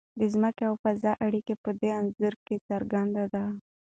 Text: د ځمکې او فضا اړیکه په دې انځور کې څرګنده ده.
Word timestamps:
د 0.19 0.21
ځمکې 0.33 0.63
او 0.69 0.75
فضا 0.83 1.11
اړیکه 1.25 1.53
په 1.63 1.69
دې 1.81 1.89
انځور 1.99 2.33
کې 2.45 2.55
څرګنده 2.67 3.23
ده. 3.33 3.43